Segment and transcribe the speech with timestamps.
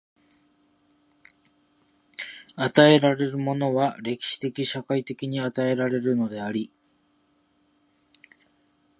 [2.55, 6.71] 与えられるものは歴史的・社会的に与えられるのであり、